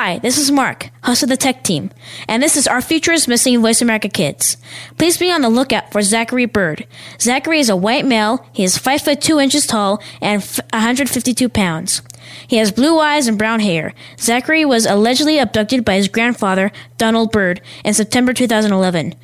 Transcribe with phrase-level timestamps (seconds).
[0.00, 1.90] Hi, this is Mark, host of the tech team,
[2.28, 4.56] and this is our Future is Missing Voice America Kids.
[4.96, 6.86] Please be on the lookout for Zachary Bird.
[7.20, 8.46] Zachary is a white male.
[8.52, 12.00] He is 5 foot 2 inches tall and f- 152 pounds.
[12.46, 13.92] He has blue eyes and brown hair.
[14.20, 19.16] Zachary was allegedly abducted by his grandfather, Donald Bird, in September 2011.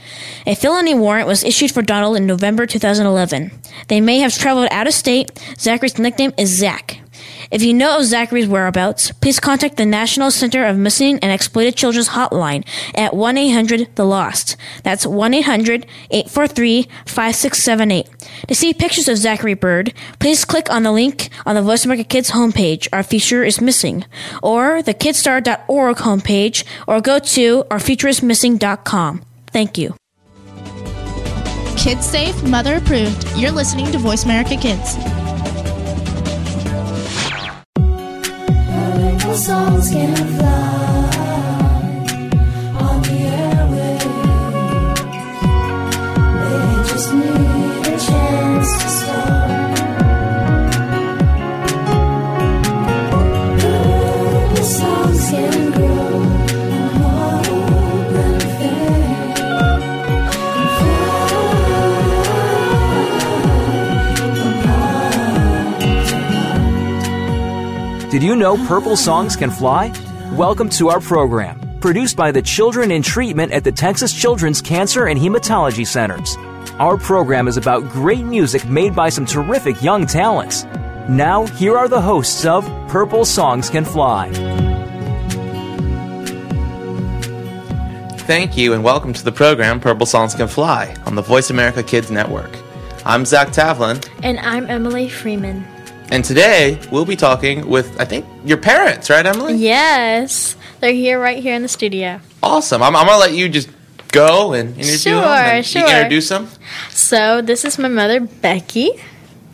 [0.45, 3.53] A felony warrant was issued for Donald in November 2011.
[3.87, 5.39] They may have traveled out of state.
[5.57, 6.99] Zachary's nickname is Zach.
[7.55, 11.77] If you know of Zachary's whereabouts, please contact the National Center of Missing and Exploited
[11.77, 14.57] Children's hotline at 1 800 The Lost.
[14.83, 18.09] That's 1 800 843 5678.
[18.49, 22.03] To see pictures of Zachary Bird, please click on the link on the Voice America
[22.03, 24.05] Kids homepage, Our Future is Missing,
[24.43, 29.23] or the kidstar.org homepage, or go to ourfutureismissing.com.
[29.53, 29.95] Thank you.
[31.77, 33.25] Kids safe, mother approved.
[33.37, 34.97] You're listening to Voice America Kids.
[39.37, 40.84] Songs can fly
[68.15, 69.93] Did you know purple songs can fly?
[70.35, 75.07] Welcome to our program, produced by the Children in Treatment at the Texas Children's Cancer
[75.07, 76.37] and Hematology Centers.
[76.79, 80.63] Our program is about great music made by some terrific young talents.
[81.09, 84.31] Now, here are the hosts of Purple Songs Can Fly.
[88.29, 91.83] Thank you and welcome to the program Purple Songs Can Fly on the Voice America
[91.83, 92.57] Kids Network.
[93.05, 95.67] I'm Zach Tavlin, And I'm Emily Freeman.
[96.15, 99.55] And today we'll be talking with, I think, your parents, right, Emily?
[99.55, 102.21] Yes, they're here right here in the studio.
[102.41, 102.85] Awesome.
[102.85, 103.69] I'm, I'm going to let you just
[104.13, 105.25] go and interview Sure, them.
[105.57, 105.83] and sure.
[105.83, 106.49] You introduce them.
[106.91, 108.91] So, this is my mother, Becky,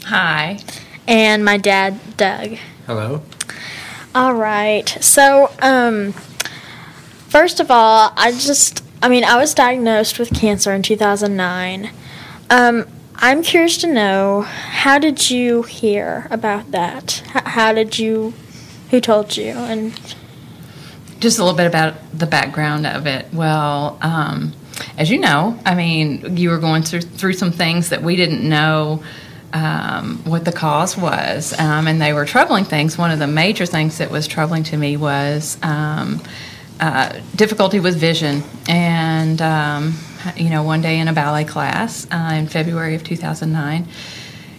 [0.05, 0.59] Hi.
[1.09, 2.59] and my dad, Doug.
[2.87, 3.23] Hello.
[4.15, 4.87] All right.
[5.01, 10.83] So, um, first of all, I just, I mean, I was diagnosed with cancer in
[10.83, 11.91] 2009.
[12.51, 12.87] Um,
[13.23, 17.23] I'm curious to know how did you hear about that?
[17.37, 18.33] H- how did you,
[18.91, 19.53] who told you?
[19.53, 19.93] And
[21.19, 23.27] Just a little bit about the background of it.
[23.31, 24.55] Well, um,
[24.97, 28.49] as you know, I mean, you were going through, through some things that we didn't
[28.49, 29.03] know
[29.53, 32.97] um, what the cause was, um, and they were troubling things.
[32.97, 36.23] One of the major things that was troubling to me was um,
[36.81, 38.45] uh, difficulty with vision.
[38.67, 39.95] And, um,
[40.37, 43.89] you know, one day in a ballet class uh, in February of 2009,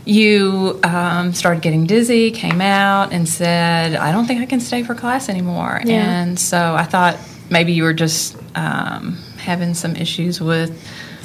[0.05, 4.83] you um, started getting dizzy, came out, and said, I don't think I can stay
[4.83, 5.81] for class anymore.
[5.83, 6.21] Yeah.
[6.21, 7.17] And so I thought
[7.50, 10.71] maybe you were just um, having some issues with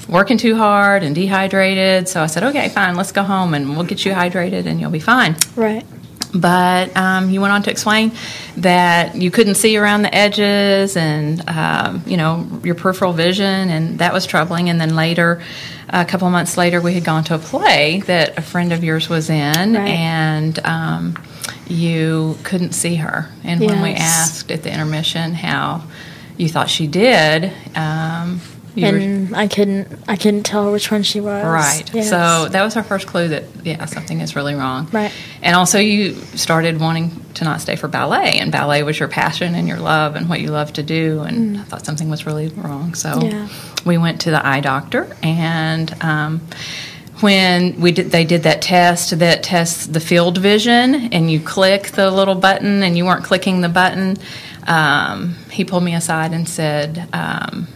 [0.09, 2.09] working too hard and dehydrated.
[2.09, 4.91] So I said, okay, fine, let's go home and we'll get you hydrated and you'll
[4.91, 5.37] be fine.
[5.57, 5.85] right.
[6.35, 8.13] But um, you went on to explain
[8.59, 13.99] that you couldn't see around the edges and, um, you know, your peripheral vision, and
[14.01, 14.69] that was troubling.
[14.69, 15.43] And then later,
[15.89, 18.83] a couple of months later, we had gone to a play that a friend of
[18.85, 19.89] yours was in, Right.
[19.89, 21.17] and um,
[21.69, 23.29] you couldn't see her.
[23.45, 25.85] And when we asked at the intermission how
[26.37, 27.53] you thought she did,
[28.77, 31.45] you were and I couldn't, I couldn't tell which one she was.
[31.45, 31.83] Right.
[31.95, 32.11] Yes.
[32.11, 34.87] So that was our first clue that yeah something is really wrong.
[34.93, 35.13] Right.
[35.43, 39.55] And also you started wanting to not stay for ballet, and ballet was your passion
[39.55, 42.49] and your love and what you love to do, and I thought something was really
[42.49, 42.95] wrong.
[42.95, 43.33] So Mm.
[43.33, 43.49] Yeah.
[43.85, 46.41] we went to the eye doctor, and um,
[47.21, 51.89] when we did, they did that test that tests the field vision, and you click
[51.93, 54.17] the little button, and you weren't clicking the button.
[54.67, 57.09] Um, he pulled me aside and said.
[57.13, 57.69] Um,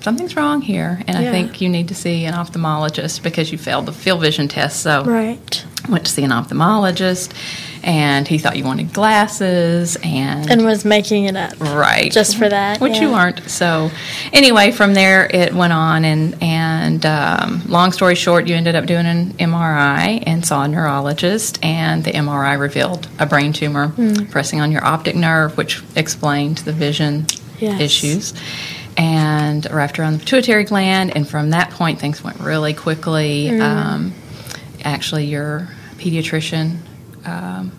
[0.00, 3.86] something's wrong here, and I think you need to see an ophthalmologist because you failed
[3.86, 4.80] the field vision test.
[4.82, 5.64] So right.
[5.88, 7.32] went to see an ophthalmologist,
[7.82, 11.58] and he thought you wanted glasses, and, And was making it up.
[11.60, 13.48] right Just for that, which you aren't.
[13.50, 13.90] So
[14.32, 18.86] anyway, from there it went on, and and um, long story short, you ended up
[18.86, 24.26] doing an MRI and saw a neurologist, and the MRI revealed a brain tumor Hmm.
[24.26, 27.26] pressing on your optic nerve, which explained the vision
[27.58, 27.80] Yes.
[27.80, 28.32] issues.
[29.00, 33.48] And wrapped around the pituitary gland, and from that point, things went really quickly.
[33.48, 33.62] Hmm.
[33.62, 34.14] Um,
[34.84, 36.76] actually, your pediatrician
[37.24, 37.72] um,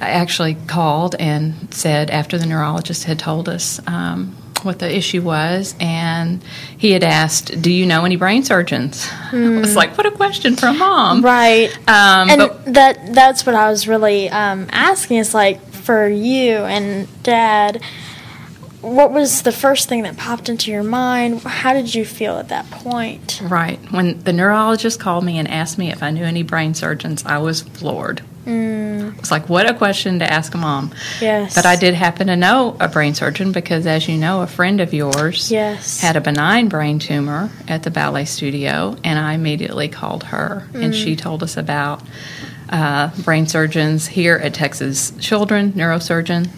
[0.00, 5.74] actually called and said after the neurologist had told us um, what the issue was,
[5.80, 6.42] and
[6.76, 10.56] he had asked, "Do you know any brain surgeons?" I was like, "What a question
[10.56, 11.76] for a mom!" Right.
[11.88, 15.18] Um, and but that that's what I was really um, asking.
[15.18, 17.82] Is like for you and Dad,
[18.80, 21.42] what was the first thing that popped into your mind?
[21.42, 23.40] How did you feel at that point?
[23.42, 23.78] Right.
[23.90, 27.38] When the neurologist called me and asked me if I knew any brain surgeons, I
[27.38, 28.22] was floored.
[28.50, 30.94] It's like, what a question to ask a mom.
[31.20, 31.54] Yes.
[31.54, 34.80] But I did happen to know a brain surgeon because, as you know, a friend
[34.80, 36.00] of yours Yes.
[36.00, 40.94] had a benign brain tumor at the ballet studio, and I immediately called her, and
[40.94, 42.02] she told us about
[42.70, 46.48] uh, brain surgeons here at Texas Children, neurosurgeon,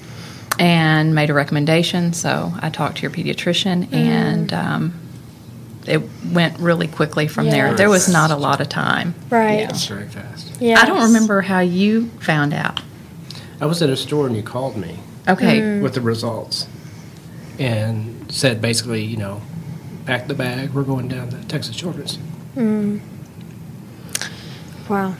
[0.60, 2.12] and made a recommendation.
[2.12, 5.00] So I talked to your pediatrician, and um,
[5.86, 6.02] it
[6.32, 7.74] went really quickly from there.
[7.74, 9.14] There was not a lot of time.
[9.30, 9.68] Right.
[9.70, 10.52] It's very fast.
[10.60, 10.78] Yes.
[10.80, 12.82] I don't remember how you found out.
[13.60, 14.98] I was at a store and you called me
[15.28, 15.80] Okay.
[15.80, 16.66] with the results
[17.58, 19.40] and said basically, you know,
[20.06, 20.70] pack the bag.
[20.72, 22.18] We're going down to Texas Children's.
[24.88, 25.14] Wow.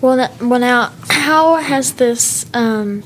[0.00, 3.02] Well, n- well, now, how has this um,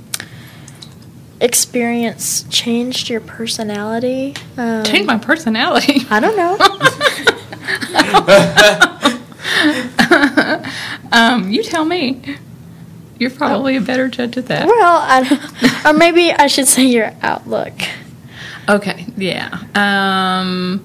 [1.40, 4.34] experience changed your personality?
[4.56, 6.02] Um, Changed my personality.
[6.10, 6.56] I don't know.
[11.10, 12.20] Um, you tell me.
[13.18, 14.66] You're probably a better judge of that.
[14.66, 17.72] well, I don't, or maybe I should say your outlook.
[18.68, 19.58] Okay, yeah.
[19.74, 20.84] Um,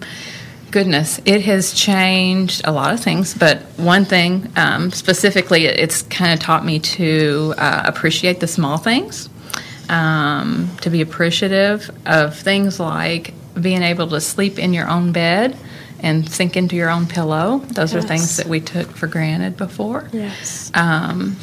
[0.71, 6.33] goodness, it has changed a lot of things, but one thing um, specifically, it's kind
[6.33, 9.27] of taught me to uh, appreciate the small things,
[9.89, 15.57] um, to be appreciative of things like being able to sleep in your own bed
[15.99, 17.59] and sink into your own pillow.
[17.59, 20.09] Those are things that we took for granted before.
[20.11, 20.71] Yes.
[20.73, 21.37] um,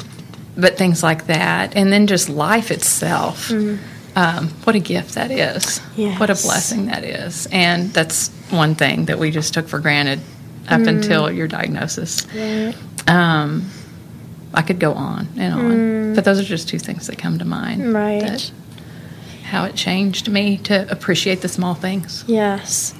[0.57, 3.49] but things like that, and then just life itself.
[4.13, 5.79] Um, what a gift that is!
[6.19, 10.19] What a blessing that is, and that's one thing that we just took for granted
[10.67, 12.27] up until your diagnosis.
[13.07, 13.69] Um,
[14.53, 17.45] I could go on and on, but those are just two things that come to
[17.45, 17.93] mind.
[17.93, 18.51] Right.
[19.43, 22.23] how it changed me to appreciate the small things.
[22.27, 22.93] Yes.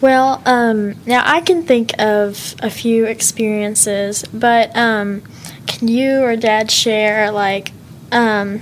[0.00, 5.22] Well, um, now I can think of a few experiences, but um,
[5.66, 7.72] can you or Dad share like
[8.12, 8.60] um,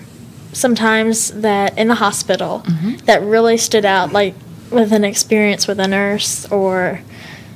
[0.53, 2.63] sometimes that in the hospital
[3.07, 4.35] that really stood out, like
[4.71, 7.01] with an experience with a nurse or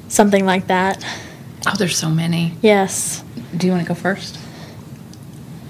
[0.09, 1.05] something like that?
[1.67, 2.55] Oh, there's so many.
[2.63, 3.23] Yes.
[3.57, 4.39] Do you want to go first?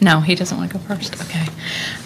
[0.01, 1.15] No, he doesn't want to go first.
[1.23, 1.47] Okay.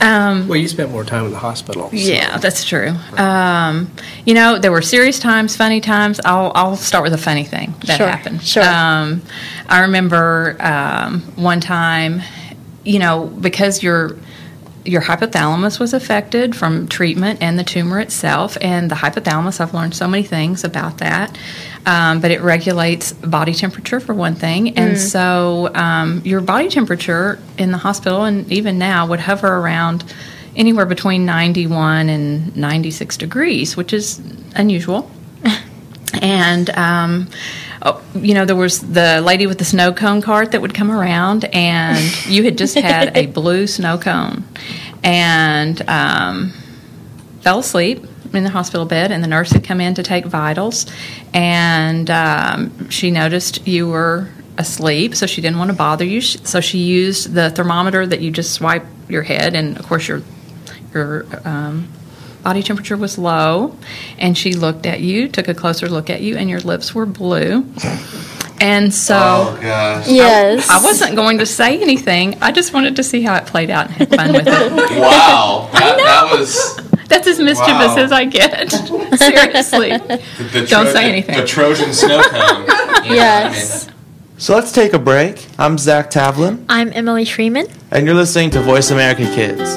[0.00, 1.90] Um, Well, you spent more time in the hospital.
[1.90, 2.94] so- Yeah, that's true.
[3.16, 3.90] Um,
[4.24, 6.20] you know, there were serious times, funny times.
[6.24, 8.42] I'll I'll start with a funny thing that Sure, happened.
[8.42, 8.62] sure.
[8.62, 9.22] Um,
[9.68, 12.22] I remember um, one time,
[12.84, 14.16] you know, because your
[14.84, 19.60] your hypothalamus was affected from treatment and the tumor itself, and the hypothalamus.
[19.60, 21.36] I've learned so many things about that.
[21.86, 27.38] Um, but it regulates body temperature for one thing, and so um, your body temperature
[27.56, 30.04] in the hospital and even now would hover around
[30.56, 34.20] anywhere between 91 and 96 degrees, which is
[34.54, 35.10] unusual.
[36.20, 37.28] and um,
[37.82, 40.90] oh, you know there was the lady with the snow cone cart that would come
[40.90, 44.44] around, and you had just had a blue snow cone,
[45.02, 46.52] and um,
[47.40, 50.86] fell asleep in the hospital bed, and the nurse had come in to take vitals,
[51.32, 54.28] and um, she noticed you were
[54.58, 56.20] asleep, so she didn't want to bother you.
[56.20, 60.22] So she used the thermometer that you just swipe your head, and of course your
[60.92, 61.88] your um,
[62.42, 63.76] body temperature was low,
[64.18, 67.06] and she looked at you, took a closer look at you, and your lips were
[67.06, 67.64] blue.
[68.62, 70.06] And so Oh gosh.
[70.08, 70.68] Yes.
[70.68, 72.36] I wasn't going to say anything.
[72.42, 74.72] I just wanted to see how it played out and have fun with it.
[75.00, 75.70] Wow.
[75.72, 76.76] That, that was
[77.08, 77.96] That's as mischievous Wow.
[77.98, 78.70] as I get.
[79.18, 79.90] Seriously.
[79.96, 80.22] the,
[80.52, 81.36] the Don't say anything.
[81.40, 82.66] The Trojan snow cone.
[83.06, 83.86] you Yes.
[83.86, 83.96] I mean.
[84.36, 85.46] So let's take a break.
[85.58, 87.66] I'm Zach Tavlin, I'm Emily Freeman.
[87.90, 89.76] and you're listening to Voice America Kids.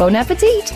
[0.00, 0.72] Bon appetit!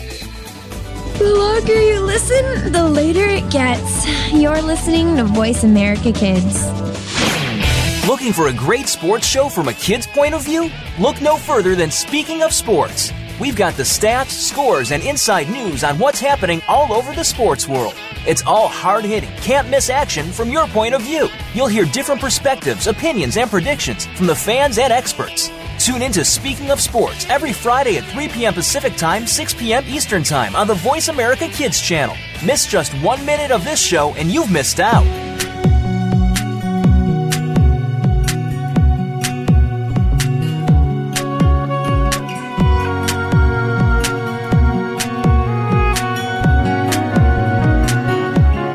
[1.17, 4.05] The longer you listen, the later it gets.
[4.31, 6.67] You're listening to Voice America Kids.
[8.07, 10.69] Looking for a great sports show from a kid's point of view?
[10.99, 13.11] Look no further than Speaking of Sports.
[13.41, 17.67] We've got the stats, scores, and inside news on what's happening all over the sports
[17.67, 17.95] world.
[18.27, 21.29] It's all hard hitting, can't miss action from your point of view.
[21.55, 25.49] You'll hear different perspectives, opinions, and predictions from the fans and experts.
[25.85, 28.55] Tune in to Speaking of Sports every Friday at 3 p.m.
[28.55, 29.83] Pacific Time, 6 p.m.
[29.85, 32.15] Eastern Time on the Voice America Kids channel.
[32.43, 35.05] Miss just one minute of this show and you've missed out.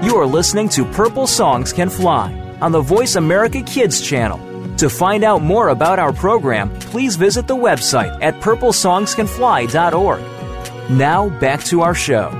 [0.05, 4.50] You are listening to Purple Songs Can Fly on the Voice America Kids channel.
[4.81, 10.91] To find out more about our program, please visit the website at purplesongscanfly.org.
[10.91, 12.31] Now, back to our show.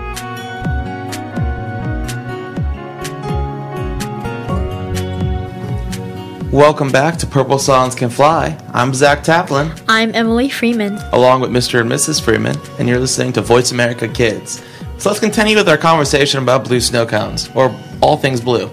[6.51, 8.59] Welcome back to Purple Songs Can Fly.
[8.73, 10.97] I'm Zach Tavlin, I'm Emily Freeman.
[11.13, 11.83] along with Mr.
[11.83, 12.23] and Mrs.
[12.23, 14.65] Freeman, and you're listening to Voice America Kids.
[14.97, 17.71] So let's continue with our conversation about blue snow cones, or
[18.01, 18.71] all things blue.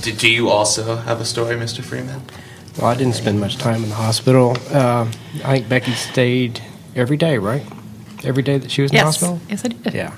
[0.00, 1.82] Do, do you also have a story, Mr.
[1.82, 2.22] Freeman?
[2.80, 4.56] Well, I didn't spend much time in the hospital.
[4.70, 5.06] Uh,
[5.44, 6.62] I think Becky stayed
[6.96, 7.62] every day, right?
[8.24, 9.38] Every day that she was in the hospital?
[9.50, 9.92] Yes, I did.
[9.94, 10.14] Yeah.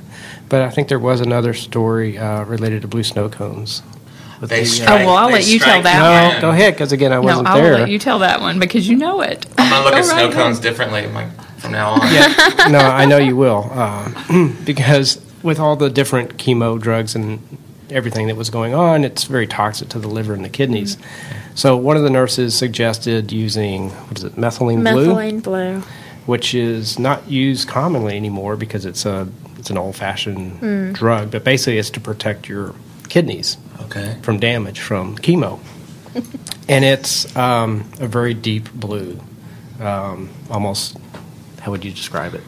[0.49, 3.83] But I think there was another story uh, related to blue snow cones.
[4.40, 6.40] They the, uh, strike- Oh, well, I'll they let you tell that no, again.
[6.40, 7.78] go ahead, because again, I No, wasn't I will there.
[7.78, 9.47] let you tell that one because you know it.
[9.59, 10.62] I'm gonna look Go at snow right cones ahead.
[10.62, 11.28] differently like,
[11.59, 12.12] from now on.
[12.12, 17.38] yeah, no, I know you will, um, because with all the different chemo drugs and
[17.93, 20.97] everything that was going on, it's very toxic to the liver and the kidneys.
[21.55, 25.81] So one of the nurses suggested using what is it, methylene blue, Methylene blue.
[26.27, 31.45] which is not used commonly anymore because it's a it's an old fashioned drug, but
[31.45, 32.75] basically it's to protect your
[33.09, 34.17] kidneys Okay.
[34.23, 35.61] from damage from chemo.
[36.69, 39.21] and it's um, a very deep blue,
[39.81, 40.97] um, almost.
[41.61, 42.43] How would you describe it?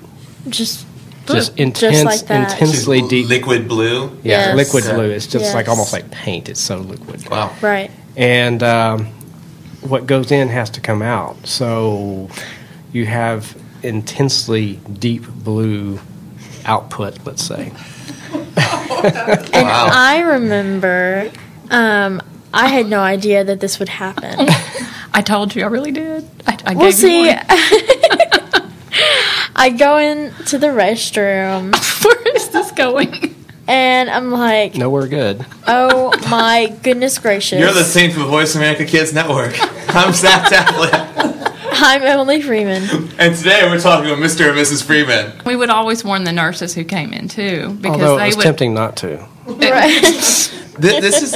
[0.49, 0.87] Just
[1.26, 1.64] Just blue.
[1.64, 2.52] intense, Just like that.
[2.52, 3.28] intensely deep.
[3.28, 4.07] Liquid blue.
[4.23, 4.57] yeah, Yes.
[4.57, 4.95] liquid Okay.
[4.95, 5.11] blue.
[5.11, 6.49] It's just like almost like paint.
[6.49, 7.28] It's so liquid.
[7.31, 7.54] Wow.
[7.61, 7.90] Right.
[8.16, 9.07] And um,
[9.81, 11.47] what goes in has to come out.
[11.47, 12.28] So
[12.93, 15.99] you have intensely deep blue
[16.64, 17.73] output, let's say.
[19.04, 21.31] And I remember,
[21.71, 22.23] um,
[22.54, 24.35] I had no idea that this would happen.
[25.12, 26.28] I told you, I really did.
[26.47, 27.47] I, I Well, gave see, you one.
[29.56, 31.73] I go into the restroom
[32.04, 33.34] Where is this going?
[33.66, 35.44] and I'm like, Nowhere good.
[35.66, 37.58] oh my goodness gracious.
[37.61, 39.54] You're the listening to the Voice America Kids Network.
[39.94, 42.82] I'm Zach Tavlin, I'm Emily Freeman.
[43.18, 44.49] and today we're talking with Mr.
[44.50, 44.84] and Mrs.
[44.84, 45.32] Freeman.
[45.46, 48.37] We would always warn the nurses who came in too, because Although they it was
[48.38, 48.42] would.
[48.44, 49.26] tempting not to.
[49.46, 50.00] Right.
[50.80, 51.34] Th- This is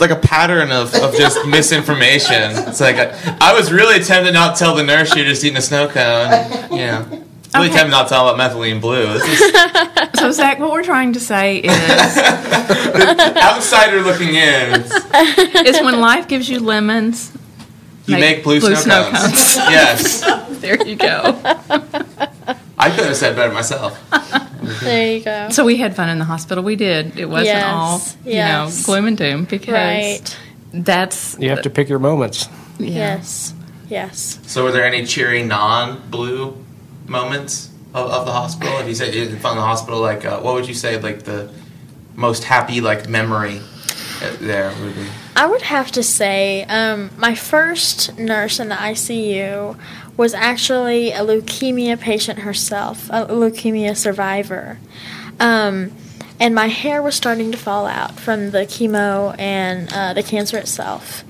[0.00, 2.52] like a pattern of, of just misinformation.
[2.68, 5.58] It's like I, I was really tempted not to tell the nurse you're just eating
[5.58, 6.70] a snow cone.
[6.70, 7.24] You know,
[7.54, 7.76] really Okay.
[7.76, 9.06] tempted not to tell about methylene blue.
[9.18, 9.52] This is
[10.20, 11.70] So Zach, what we're trying to say is,
[13.36, 14.82] outsider looking in.
[15.66, 17.32] Is when life gives you lemons,
[18.06, 19.56] You make, blue, snow, cones.
[19.56, 20.20] yes,
[20.60, 21.38] There you go.
[22.80, 23.98] I could have said better myself.
[24.82, 25.48] there you go.
[25.50, 26.62] So we had fun in the hospital.
[26.64, 27.18] We did.
[27.18, 28.80] It wasn't Yes, all you yes.
[28.80, 30.36] know gloom and doom because Right.
[30.72, 32.48] that's You have to pick your moments.
[32.78, 32.88] yeah.
[33.16, 33.54] Yes.
[33.88, 34.38] Yes.
[34.46, 36.54] So, were there any cheery non-blue
[37.08, 38.78] moments of, of the hospital?
[38.78, 41.00] If you say you had fun in the hospital, like uh, what would you say,
[41.00, 41.50] like the
[42.14, 43.60] most happy like memory
[44.22, 45.06] uh, there would be?
[45.36, 49.78] I would have to say um, my first nurse in the ICU
[50.16, 54.78] was actually a leukemia patient herself, a leukemia survivor.
[55.38, 55.92] Um,
[56.40, 60.56] and my hair was starting to fall out from the chemo and uh, the cancer
[60.58, 61.24] itself.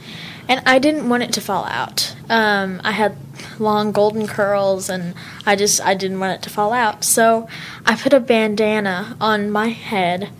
[0.49, 2.15] And I didn't want it to fall out.
[2.31, 3.17] Um, I had
[3.59, 5.15] long golden curls and
[5.45, 7.05] I just I didn't want it to fall out.
[7.05, 7.47] So
[7.85, 10.31] I put a bandana on my head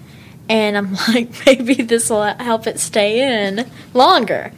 [0.49, 4.53] and I'm like, maybe this will help it stay in longer.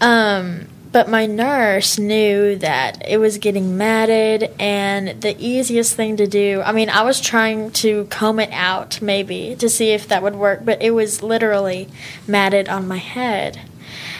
[0.00, 6.26] Um, but my nurse knew that it was getting matted, and the easiest thing to
[6.26, 10.22] do I mean, I was trying to comb it out maybe to see if that
[10.22, 11.88] would work, but it was literally
[12.26, 13.60] matted on my head.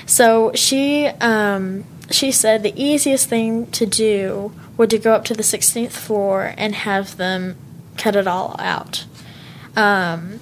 [0.06, 5.34] So she um, she said the easiest thing to do would to go up to
[5.34, 7.56] the 16th floor and have them
[7.96, 9.06] cut it all out.
[9.74, 10.40] Um,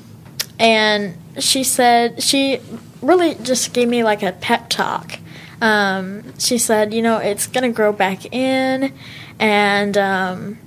[0.59, 2.61] and she said she
[3.01, 5.19] really just gave me like a pep talk.
[5.61, 8.93] Um, she said, you know, it's gonna grow back in,
[9.39, 10.59] and um,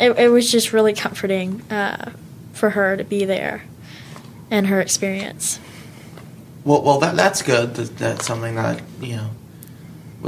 [0.00, 2.12] it, it was just really comforting uh,
[2.52, 3.64] for her to be there
[4.50, 5.58] and her experience.
[6.66, 7.74] Well, well, that that's good.
[7.76, 9.30] That, that's something that you know,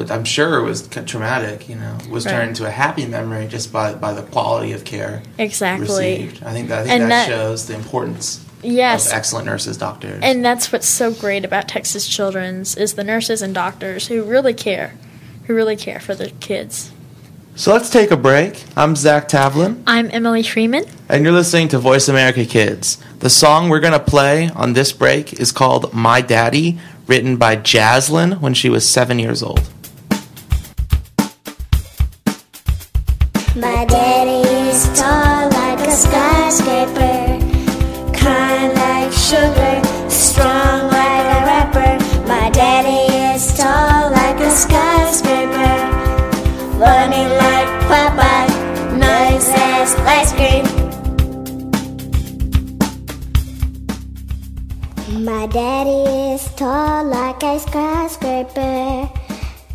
[0.08, 1.68] I'm sure was traumatic.
[1.68, 2.32] You know, was Right.
[2.32, 5.86] turned into a happy memory just by by the quality of care Exactly.
[5.88, 6.42] received.
[6.44, 9.06] I think that I think that, that- shows the importance Yes.
[9.08, 10.20] of excellent nurses, doctors.
[10.22, 14.54] And that's what's so great about Texas Children's is the nurses and doctors who really
[14.54, 14.94] care,
[15.46, 16.90] who really care for the kids.
[17.58, 18.64] So let's take a break.
[18.76, 19.82] I'm Zach Tavlin.
[19.84, 20.84] I'm Emily Freeman.
[21.08, 23.02] And you're listening to Voice America Kids.
[23.18, 27.56] The song we're going to play on this break is called My Daddy, written by
[27.56, 29.68] Jaslynn when she was seven years old.
[33.56, 37.40] My daddy is tall like a skyscraper,
[38.16, 42.28] kind like sugar, strong like a rapper.
[42.28, 45.74] My daddy is tall like a skyscraper,
[46.78, 47.37] funny
[55.38, 59.08] My daddy is tall like a skyscraper,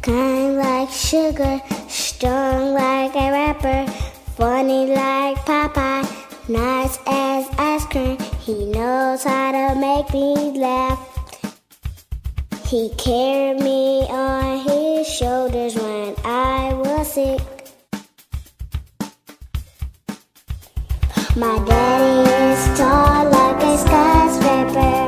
[0.02, 3.90] kind like sugar, strong like a rapper,
[4.36, 6.04] funny like Popeye,
[6.50, 8.18] nice as ice cream.
[8.42, 11.00] He knows how to make me laugh.
[12.66, 17.40] He carried me on his shoulders when I was sick.
[21.38, 25.03] My daddy is tall like a skyscraper,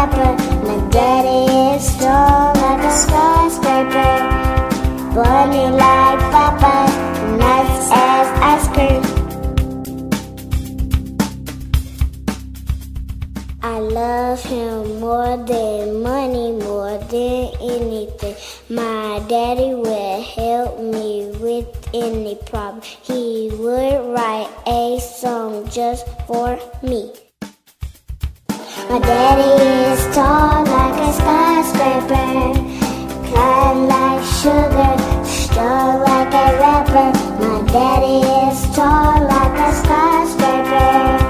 [0.00, 0.32] rapper.
[0.64, 4.12] My daddy is tall like a skyscraper,
[5.14, 6.90] funny like Popeye,
[7.38, 9.02] nice as ice cream.
[13.62, 18.36] I love him more than money, more than anything.
[18.70, 22.82] My daddy would help me with any problem.
[23.02, 27.12] He would write a song just for me.
[28.90, 29.52] My daddy
[29.92, 32.58] is tall like a skyscraper,
[33.30, 37.12] kind like sugar, strong like a rapper.
[37.38, 38.18] My daddy
[38.50, 41.29] is tall like a skyscraper,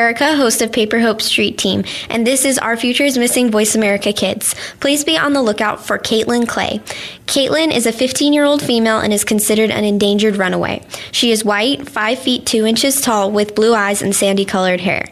[0.01, 4.11] Erica, host of Paper Hope Street Team, and this is Our Future's Missing Voice America
[4.11, 4.55] Kids.
[4.79, 6.79] Please be on the lookout for Caitlin Clay.
[7.27, 10.83] Caitlin is a 15 year old female and is considered an endangered runaway.
[11.11, 15.05] She is white, 5 feet 2 inches tall, with blue eyes and sandy colored hair.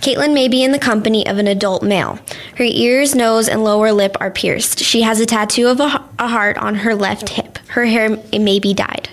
[0.00, 2.18] Caitlin may be in the company of an adult male.
[2.56, 4.78] Her ears, nose, and lower lip are pierced.
[4.78, 7.58] She has a tattoo of a, a heart on her left hip.
[7.68, 9.10] Her hair may be dyed.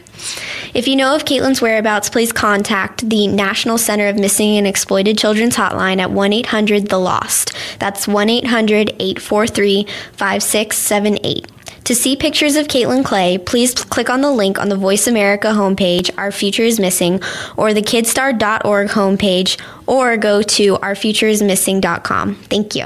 [0.73, 5.17] If you know of Caitlin's whereabouts, please contact the National Center of Missing and Exploited
[5.17, 7.53] Children's Hotline at 1 800 The Lost.
[7.79, 11.51] That's 1 800 843 5678.
[11.87, 15.47] To see pictures of Caitlin Clay, please click on the link on the Voice America
[15.47, 17.21] homepage, Our Future is Missing,
[17.55, 22.35] or the kidstar.org homepage, or go to ourfutureismissing.com.
[22.35, 22.85] Thank you.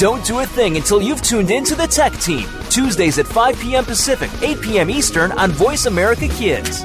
[0.00, 3.60] Don't do a thing until you've tuned in to the Tech Team, Tuesdays at 5
[3.60, 3.84] p.m.
[3.84, 4.88] Pacific, 8 p.m.
[4.88, 6.84] Eastern on Voice America Kids.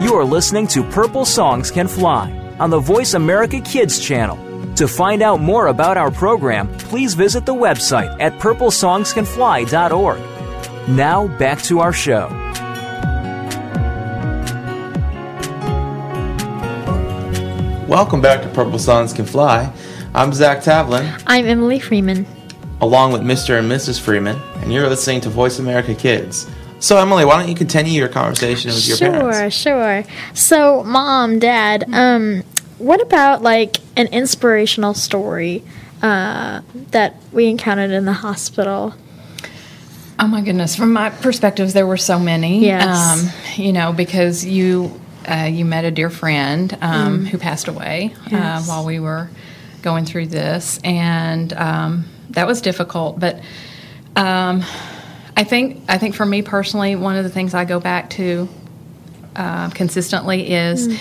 [0.00, 2.30] You are listening to Purple Songs Can Fly
[2.60, 4.47] on the Voice America Kids channel.
[4.78, 10.88] To find out more about our program, please visit the website at purplesongscanfly.org.
[10.88, 12.28] Now, back to our show.
[17.88, 19.72] Welcome back to Purple Songs Can Fly.
[20.14, 22.24] I'm Zach Tavlin, I'm Emily Freeman.
[22.80, 23.58] along with Mr.
[23.58, 24.00] and Mrs.
[24.00, 26.48] Freeman, and you're listening to Voice America Kids.
[26.78, 29.56] So, Emily, why don't you continue your conversation with your sure, parents?
[29.56, 30.14] Sure, sure.
[30.34, 32.44] So, mom, dad, um,
[32.78, 35.62] what about like an inspirational story
[36.02, 38.94] uh, that we encountered in the hospital?
[40.20, 40.74] Oh my goodness!
[40.74, 42.64] From my perspectives, there were so many.
[42.64, 42.86] Yes.
[43.56, 48.14] Um, you know, because you uh, you met a dear friend um, who passed away
[48.24, 48.32] Mm.
[48.32, 48.68] Yes.
[48.68, 49.30] uh, while we were
[49.82, 53.20] going through this, and um, that was difficult.
[53.20, 53.36] But
[54.16, 54.64] um,
[55.36, 58.48] I think I think for me personally, one of the things I go back to
[59.36, 60.88] uh, consistently is.
[60.88, 60.98] Mm.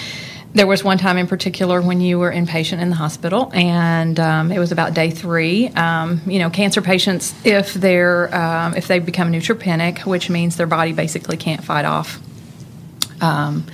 [0.53, 4.51] There was one time in particular when you were inpatient in the hospital, and um,
[4.51, 5.67] it was about day three.
[5.69, 10.67] Um, you know, cancer patients, if they're um, if they become neutropenic, which means their
[10.67, 12.19] body basically can't fight off
[13.21, 13.65] um,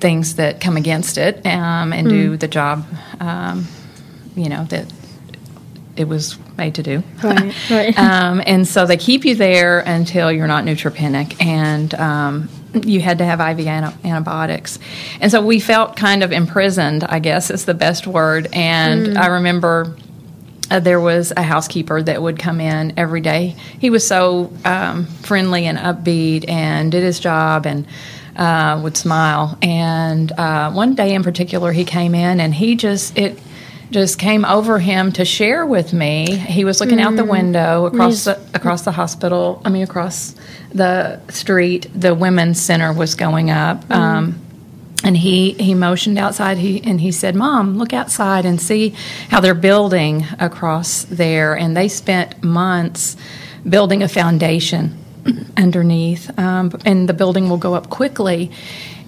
[0.00, 2.86] things that come against it um, and do the job,
[3.20, 3.66] um,
[4.34, 4.92] you know that
[5.96, 7.02] it was made to do.
[7.22, 7.98] Right, right.
[7.98, 12.48] um, and so they keep you there until you're not neutropenic, and um,
[12.82, 14.78] you had to have IV antibiotics.
[15.20, 18.48] And so we felt kind of imprisoned, I guess is the best word.
[18.52, 19.96] And I remember.
[20.70, 23.54] Uh, there was a housekeeper that would come in every day.
[23.78, 27.86] He was so um, friendly and upbeat and did his job and
[28.34, 29.58] uh, would smile.
[29.60, 33.38] And uh, one day in particular, he came in and he just it
[33.90, 36.36] just came over him to share with me.
[36.36, 39.60] He was looking out the window across the across the hospital.
[39.64, 40.34] I mean, across
[40.72, 41.88] the street.
[41.94, 43.90] The women's center was going up.
[43.90, 44.40] Um,
[45.04, 48.90] and he, he motioned outside he, and he said mom look outside and see
[49.28, 53.16] how they're building across there and they spent months
[53.68, 54.96] building a foundation
[55.58, 58.50] underneath um, and the building will go up quickly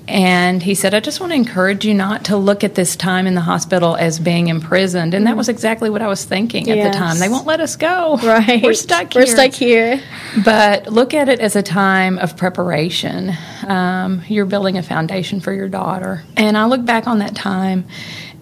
[0.09, 3.27] and he said i just want to encourage you not to look at this time
[3.27, 6.77] in the hospital as being imprisoned and that was exactly what i was thinking at
[6.77, 6.93] Yes.
[6.95, 8.63] the time they won't let us go Right.
[8.63, 10.01] we're stuck here We're stuck here.
[10.45, 13.33] but look at it as a time of preparation.
[13.67, 16.23] Um, you're building a foundation for your daughter.
[16.37, 17.85] And I look back on that time,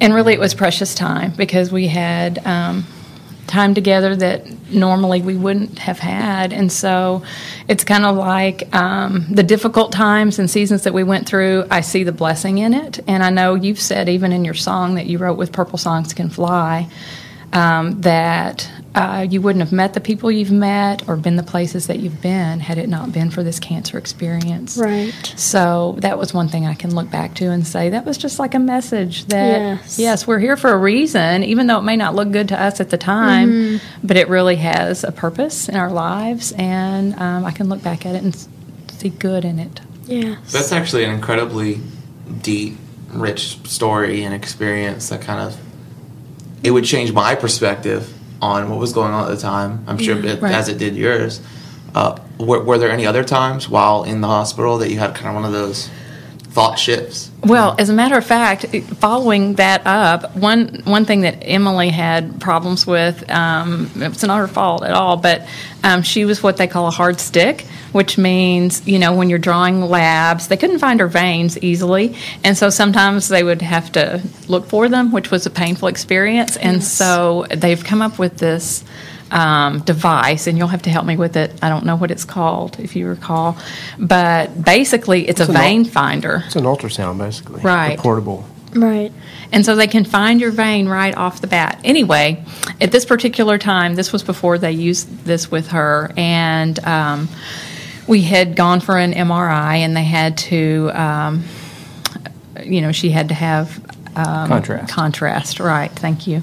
[0.01, 2.85] and really it was precious time because we had um,
[3.47, 6.53] time together that normally we wouldn't have had.
[6.53, 7.23] And so
[7.69, 11.81] it's kind of like um, the difficult times and seasons that we went through, I
[11.81, 13.01] see the blessing in it.
[13.07, 16.15] And I know you've said, even in your song that you wrote with Purple Songs
[16.15, 16.89] Can Fly,
[17.53, 21.89] um, that uh, you wouldn't have met the people you've met or been the places
[21.89, 24.77] that you've been had it not been for this cancer experience.
[24.77, 25.13] Right.
[25.37, 28.39] So that was one thing I can look back to and say that was just
[28.39, 29.99] like a message that Yes.
[29.99, 32.81] yes, we're here for a reason, even though it may not look good to us
[32.81, 33.81] at the time, Mhm.
[34.05, 38.07] but it really has a purpose in our lives, and um, I can look back
[38.07, 38.37] at it and
[38.93, 39.81] see good in it.
[40.07, 40.37] Yeah.
[40.53, 41.81] That's actually an incredibly
[42.43, 42.79] deep,
[43.13, 45.57] rich story and experience that kind of
[46.63, 48.11] it would change my perspective
[48.43, 49.85] on what was going on at the time.
[49.87, 50.37] I'm sure Yeah.
[50.41, 50.55] Right.
[50.55, 51.41] as it did yours.
[51.95, 55.29] Uh, were, were there any other times while in the hospital that you had kind
[55.29, 55.89] of one of those
[56.55, 57.31] thought shifts?
[57.43, 58.65] Well, as a matter of fact,
[59.01, 64.47] following that up, one one thing that Emily had problems with, um, it's not her
[64.49, 65.47] fault at all, but
[65.83, 67.63] um, she was what they call a hard stick,
[67.93, 72.57] which means you know when you're drawing labs, they couldn't find her veins easily, and
[72.57, 76.77] so sometimes they would have to look for them, which was a painful experience, and
[76.77, 76.91] Yes.
[76.93, 78.85] so they've come up with this.
[79.35, 81.53] Um, device, and you'll have to help me with it.
[81.61, 83.59] I don't know what it's called, if you recall,
[83.99, 86.45] but basically, it's, It's a an ul- vein finder.
[86.47, 87.61] It's an ultrasound, basically.
[87.61, 87.99] Right.
[87.99, 88.45] A portable.
[88.77, 89.13] Right.
[89.51, 91.81] And so they can find your vein right off the bat.
[91.83, 92.45] Anyway,
[92.81, 97.29] at this particular time, this was before they used this with her, and um,
[98.07, 101.43] we had gone for an MRI, and they had to, um,
[102.63, 103.81] you know, she had to have.
[104.17, 104.93] Um, Contrast.
[104.93, 105.91] Contrast, right.
[105.91, 106.43] Thank you.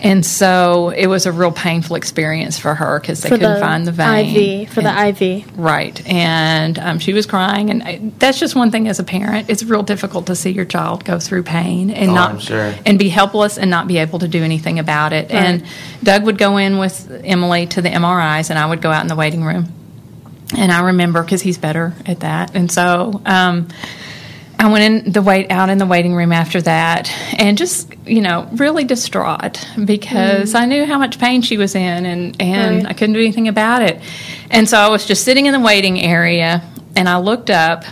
[0.00, 3.60] And so it was a real painful experience for her because they For couldn't the
[3.60, 4.62] find the vein.
[4.66, 5.58] IV, for the IV.
[5.58, 6.06] Right.
[6.06, 7.70] And um, she was crying.
[7.70, 9.48] And I, that's just one thing as a parent.
[9.48, 12.74] It's real difficult to see your child go through pain and Oh, not I'm sure.
[12.84, 15.30] and be helpless and not be able to do anything about it.
[15.32, 15.42] Right.
[15.42, 15.64] And
[16.02, 19.08] Doug would go in with Emily to the MRIs, and I would go out in
[19.08, 19.72] the waiting room.
[20.56, 22.54] And I remember because he's better at that.
[22.54, 23.68] And so um,
[24.58, 28.22] I went in the wait out in the waiting room after that, and just you
[28.22, 32.90] know really distraught because I knew how much pain she was in, and and Right.
[32.90, 34.00] I couldn't do anything about it.
[34.50, 36.62] And so I was just sitting in the waiting area,
[36.96, 37.84] and I looked up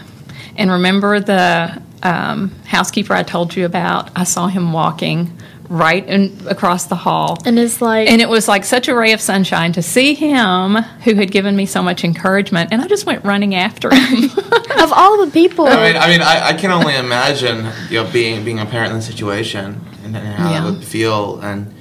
[0.57, 4.11] and remember the um, housekeeper I told you about.
[4.17, 5.31] I saw him walking
[5.75, 7.39] right in, across the hall.
[7.45, 10.75] And it's like And it was like such a ray of sunshine to see him
[11.05, 12.71] who had given me so much encouragement.
[12.73, 14.25] And I just went running after him.
[14.79, 15.67] of all the people.
[15.67, 18.93] I mean, I mean, I, I can only imagine you know being being a parent
[18.93, 20.67] in the situation and, and how Yeah.
[20.67, 21.73] it would feel, and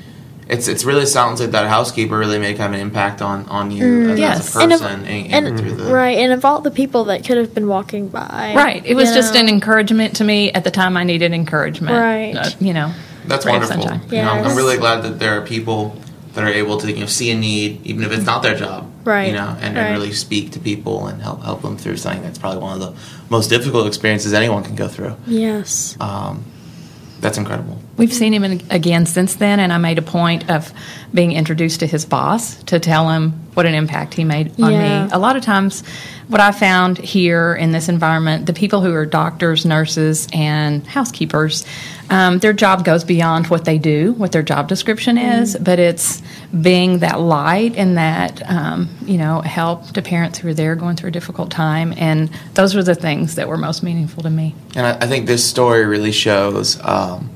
[0.47, 3.71] it's it's really sounds like that housekeeper really made kind of an impact on on
[3.71, 4.39] you as, Yes.
[4.39, 4.63] as a Mm.
[4.63, 7.25] And of- person and, and, and through the right, and of all the people that
[7.25, 8.85] could have been walking by, right.
[8.85, 9.41] It was you just know.
[9.41, 11.95] an encouragement to me at the time I needed encouragement.
[11.97, 12.35] Right.
[12.35, 12.91] Uh, you know,
[13.25, 13.81] That's ray wonderful.
[13.83, 14.09] sunshine.
[14.09, 15.95] You know, I'm, I'm really glad that there are people
[16.33, 18.89] that are able to you know see a need, even if it's not their job.
[19.05, 19.83] Right, You know, and, right.
[19.83, 22.95] and really speak to people and help help them through something that's probably one of
[22.95, 25.17] the most difficult experiences anyone can go through.
[25.27, 25.97] Yes.
[25.99, 26.45] Um,
[27.19, 27.79] that's incredible.
[27.95, 30.73] We've seen him in- again since then, and I made a point of
[31.13, 35.03] being introduced to his boss to tell him what an impact he made on Yeah.
[35.05, 35.09] me.
[35.11, 35.83] A lot of times,
[36.27, 41.65] what I found here in this environment, the people who are doctors, nurses, and housekeepers,
[42.09, 46.23] um, their job goes beyond what they do, what their job description is, but it's
[46.61, 50.95] being that light and that um, you know help to parents who are there going
[50.95, 54.55] through a difficult time, and those were the things that were most meaningful to me.
[54.75, 57.29] And I, I think this story really shows, um,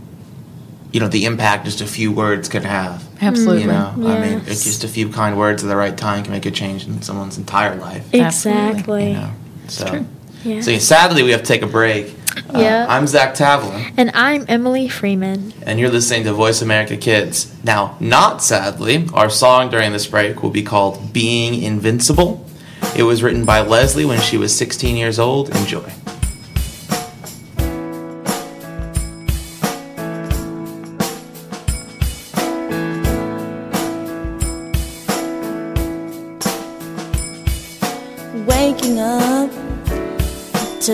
[0.91, 3.03] you know, the impact just a few words can have.
[3.21, 3.61] Absolutely.
[3.61, 6.31] You know, I mean, it's just a few kind words at the right time can
[6.31, 8.07] make a change in someone's entire life.
[8.13, 9.09] Exactly.
[9.11, 9.31] You know,
[9.67, 9.85] so.
[9.89, 10.05] true.
[10.43, 10.61] Yeah.
[10.61, 12.15] So sadly, we have to take a break.
[12.53, 12.85] Uh, Yeah.
[12.87, 15.53] I'm Zach Tavlin, And I'm Emily Freeman.
[15.65, 17.51] and you're listening to Voice America Kids.
[17.63, 22.45] Now, not sadly, our song during this break will be called "Being Invincible."
[22.95, 25.49] It was written by Leslie when she was 16 years old.
[25.55, 25.91] Enjoy.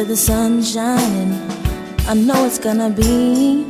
[0.03, 1.31] To the sun shining,
[2.09, 3.65] I know it's gonna be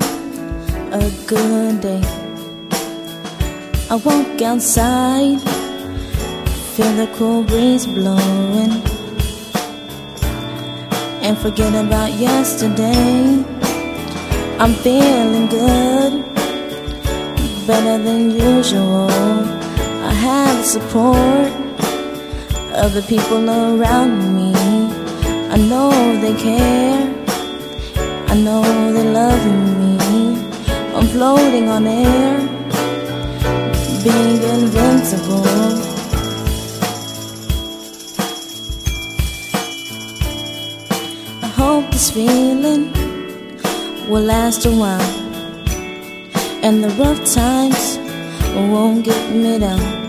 [0.91, 2.01] a good day.
[3.91, 5.39] I walk outside,
[6.73, 8.73] feel the cool breeze blowing,
[11.25, 13.45] and forget about yesterday.
[14.61, 16.13] I'm feeling good,
[17.67, 19.09] better than usual.
[20.09, 21.51] I have the support
[22.83, 24.42] of the people around me.
[25.53, 27.13] I know they care.
[28.27, 29.45] I know they love
[29.79, 30.33] me.
[30.95, 32.39] I'm floating on air,
[34.03, 35.45] being invincible.
[41.43, 42.91] I hope this feeling
[44.09, 45.11] will last a while,
[46.63, 47.99] and the rough times
[48.71, 50.07] won't get me down.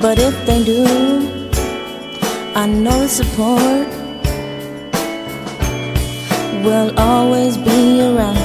[0.00, 1.39] But if they do,
[2.52, 3.86] I know support
[6.64, 8.36] will always be around.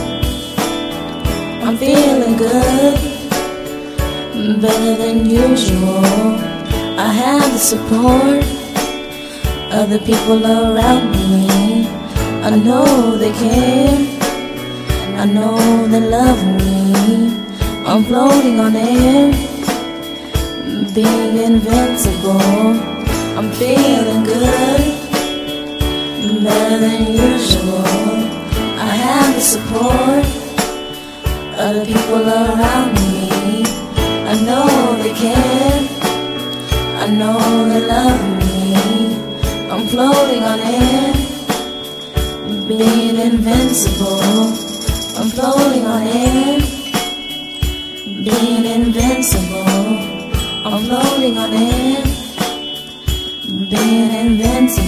[1.63, 2.99] I'm feeling good,
[4.61, 6.05] better than usual.
[6.97, 8.43] I have the support
[9.73, 11.87] of the people around me.
[12.43, 13.97] I know they care,
[15.19, 17.35] I know they love me.
[17.87, 19.31] I'm floating on air,
[20.93, 22.94] being invincible.
[23.37, 24.81] I'm feeling good,
[26.41, 27.83] better than usual.
[28.79, 30.25] I have the support
[31.59, 33.63] of the people around me.
[34.31, 35.81] I know they care,
[37.03, 38.55] I know they love me.
[39.69, 41.13] I'm floating on air,
[42.69, 44.47] being invincible.
[45.19, 46.59] I'm floating on air,
[48.23, 50.23] being invincible.
[50.65, 52.04] I'm floating on air,
[53.75, 54.84] being invincible.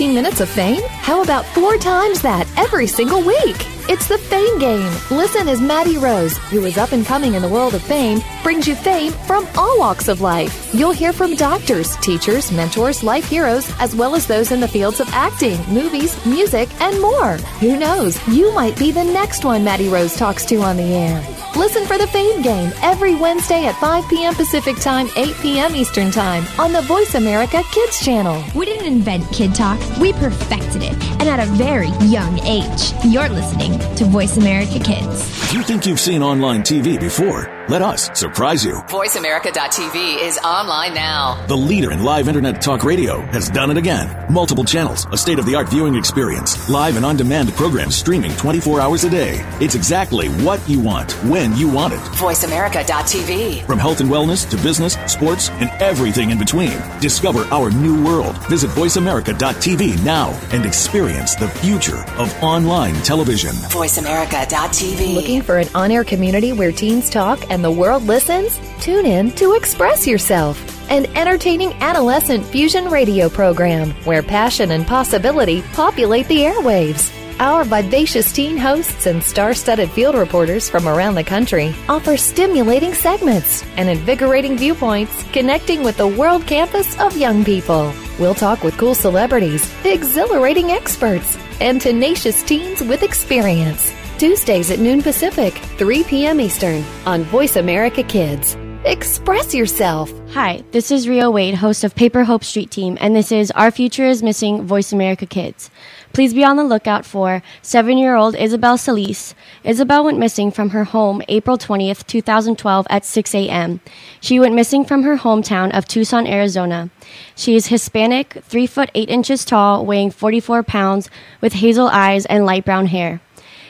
[0.00, 0.80] 15 minutes of fame?
[0.88, 3.56] How about four times that every single week?
[3.86, 4.90] It's the Fame Game.
[5.10, 8.66] Listen as Maddie Rose, who is up and coming in the world of fame, brings
[8.66, 10.72] you fame from all walks of life.
[10.72, 15.00] You'll hear from doctors, teachers, mentors, life heroes, as well as those in the fields
[15.00, 17.36] of acting, movies, music, and more.
[17.60, 18.16] Who knows?
[18.26, 21.39] You might be the next one Maddie Rose talks to on the air.
[21.56, 24.34] Listen for the Fame Game every Wednesday at 5 p.m.
[24.34, 25.74] Pacific Time, 8 p.m.
[25.76, 28.42] Eastern Time on the Voice America Kids channel.
[28.54, 32.92] We didn't invent Kid Talk, we perfected it, and at a very young age.
[33.04, 35.28] You're listening to Voice America Kids.
[35.44, 37.56] If you think you've seen online TV before?
[37.68, 38.74] Let us surprise you.
[38.88, 41.44] VoiceAmerica.tv is online now.
[41.46, 44.26] The leader in live internet talk radio has done it again.
[44.32, 48.32] Multiple channels, a state of the art viewing experience, live and on demand programs streaming
[48.36, 49.44] 24 hours a day.
[49.60, 52.00] It's exactly what you want, when you want it.
[52.00, 53.64] VoiceAmerica.tv.
[53.66, 56.78] From health and wellness to business, sports, and everything in between.
[57.00, 58.36] Discover our new world.
[58.48, 63.50] Visit VoiceAmerica.tv now and experience the future of online television.
[63.50, 65.14] VoiceAmerica.tv.
[65.14, 68.60] Looking for an on air community where teens talk and the world listens?
[68.80, 75.62] Tune in to Express Yourself, an entertaining adolescent fusion radio program where passion and possibility
[75.72, 77.19] populate the airwaves.
[77.40, 82.92] Our vivacious teen hosts and star studded field reporters from around the country offer stimulating
[82.92, 87.94] segments and invigorating viewpoints connecting with the world campus of young people.
[88.18, 93.90] We'll talk with cool celebrities, exhilarating experts, and tenacious teens with experience.
[94.18, 96.42] Tuesdays at noon Pacific, 3 p.m.
[96.42, 98.54] Eastern on Voice America Kids.
[98.84, 100.12] Express yourself.
[100.32, 103.70] Hi, this is Rio Wade, host of Paper Hope Street Team, and this is Our
[103.70, 105.70] Future is Missing Voice America Kids.
[106.12, 109.34] Please be on the lookout for seven year old Isabel Solis.
[109.62, 113.80] Isabel went missing from her home April 20th, 2012 at 6 a.m.
[114.20, 116.90] She went missing from her hometown of Tucson, Arizona.
[117.36, 121.08] She is Hispanic, 3 foot 8 inches tall, weighing 44 pounds,
[121.40, 123.20] with hazel eyes and light brown hair.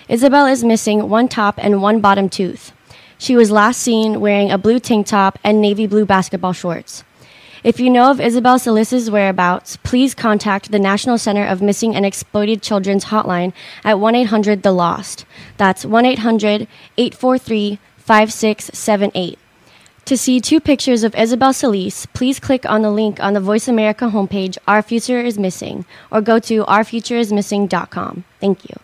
[0.08, 2.72] Isabel is missing one top and one bottom tooth.
[3.18, 7.04] She was last seen wearing a blue tank top and navy blue basketball shorts.
[7.62, 12.06] If you know of Isabel Solis's whereabouts, please contact the National Center of Missing and
[12.06, 13.52] Exploited Children's hotline
[13.84, 15.26] at 1 800 The Lost.
[15.58, 19.38] That's 1 800 843 5678.
[20.06, 23.68] To see two pictures of Isabel Solis, please click on the link on the Voice
[23.68, 28.24] America homepage, Our Future is Missing, or go to ourfutureismissing.com.
[28.40, 28.76] Thank you.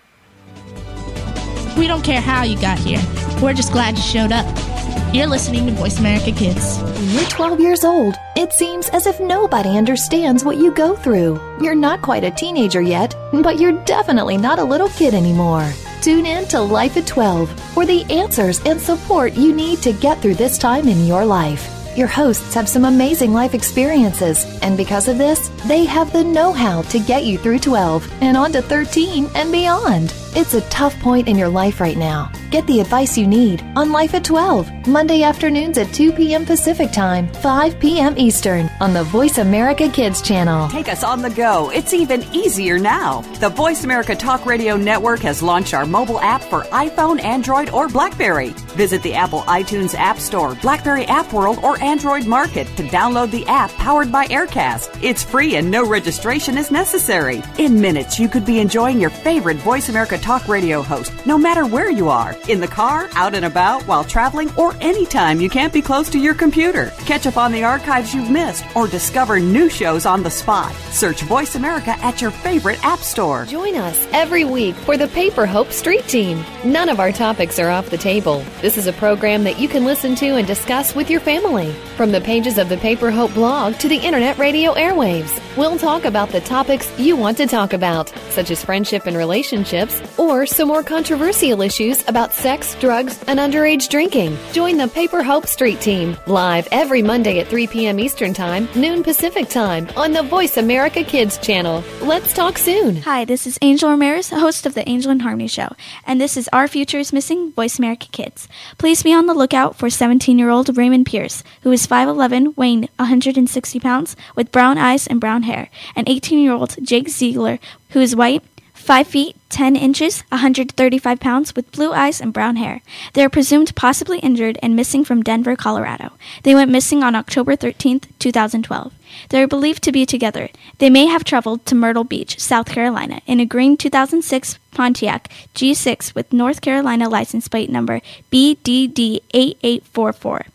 [1.79, 3.01] We don't care how you got here.
[3.43, 4.76] We're just glad you showed up.
[5.12, 6.78] You're listening to Voice America Kids.
[6.78, 11.40] When you're 12 years old, it seems as if nobody understands what you go through.
[11.62, 15.72] You're not quite a teenager yet, but you're definitely not a little kid anymore.
[16.02, 20.20] Tune in to Life at 12 for the answers and support you need to get
[20.20, 21.72] through this time in your life.
[21.96, 26.52] Your hosts have some amazing life experiences, and because of this, they have the know
[26.52, 30.12] how to get you through 12 and on to 13 and beyond.
[30.39, 32.30] It's a tough point in your life right now.
[32.51, 36.45] Get the advice you need on Life at 12, Monday afternoons at 2 p.m.
[36.45, 38.14] Pacific Time, 5 p.m.
[38.18, 40.68] Eastern, on the Voice America Kids channel.
[40.68, 41.70] Take us on the go.
[41.70, 43.22] It's even easier now.
[43.41, 47.89] The Voice America Talk Radio Network has launched our mobile app for iPhone, Android, or
[47.89, 48.51] Blackberry.
[48.76, 53.47] Visit the Apple iTunes App Store, Blackberry App World, or Android Market to download the
[53.47, 55.03] app powered by Aircast.
[55.03, 57.43] It's free and no registration is necessary.
[57.57, 61.66] In minutes, you could be enjoying your favorite Voice America Talk Radio host, no matter
[61.66, 65.72] where you are in the car, out and about, while traveling, or anytime you can't
[65.72, 66.93] be close to your computer.
[67.07, 70.74] Catch up on the archives you've missed or discover new shows on the spot.
[70.91, 73.45] Search Voice America at your favorite app store.
[73.45, 76.45] Join us every week for the Paper Hope Street Team.
[76.64, 78.45] None of our topics are off the table.
[78.62, 81.70] This is a program that you can listen to and discuss with your family.
[81.97, 86.04] From the pages of the Paper Hope blog to the internet radio airwaves, we'll talk
[86.04, 90.68] about the topics you want to talk about, such as friendship and relationships, or some
[90.68, 94.36] more controversial issues about sex, drugs, and underage drinking.
[94.52, 97.98] Join the Paper Hope Street Team live every Monday at 3 p.m.
[97.98, 101.82] Eastern Time, noon Pacific Time on the Voice America Kids channel.
[102.02, 102.96] Let's talk soon.
[102.96, 105.68] Hi, this is Angel Ramirez, host of the Angel and Harmony Show,
[106.07, 108.48] and this is Our Future is Missing Voice America Kids.
[108.76, 112.88] Please be on the lookout for 17 year old Raymond Pierce, who is 5'11, weighing
[112.98, 115.45] 160 pounds, with brown eyes and brown hair,
[115.94, 117.59] and 18 year old Jake Ziegler,
[117.90, 118.42] who is white,
[118.74, 122.82] 5 feet 10 inches, 135 pounds, with blue eyes and brown hair.
[123.14, 126.12] They are presumed possibly injured and missing from Denver, Colorado.
[126.42, 128.92] They went missing on October 13, 2012.
[129.30, 130.49] They are believed to be together.
[130.78, 136.14] They may have traveled to Myrtle Beach, South Carolina, in a green 2006 Pontiac G6
[136.14, 140.47] with North Carolina license plate number BDD8844.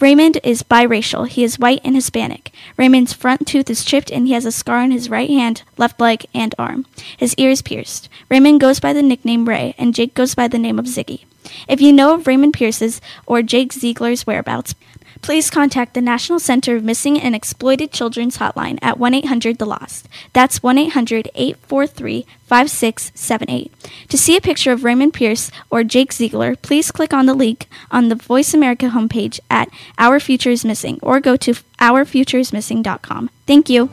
[0.00, 1.28] Raymond is biracial.
[1.28, 2.52] He is white and Hispanic.
[2.78, 6.00] Raymond's front tooth is chipped and he has a scar on his right hand, left
[6.00, 6.86] leg, and arm.
[7.18, 8.08] His ear is pierced.
[8.30, 11.24] Raymond goes by the nickname Ray, and Jake goes by the name of Ziggy.
[11.68, 14.74] If you know of Raymond Pierce's or Jake Ziegler's whereabouts,
[15.22, 19.66] please contact the National Center of Missing and Exploited Children's Hotline at 1 800 The
[19.66, 20.08] Lost.
[20.32, 23.72] That's 1 800 843 5678.
[24.08, 27.68] To see a picture of Raymond Pierce or Jake Ziegler, please click on the link
[27.90, 29.68] on the Voice America homepage at
[29.98, 33.30] Our Future is Missing or go to OurFutureIsMissing.com.
[33.46, 33.90] Thank you.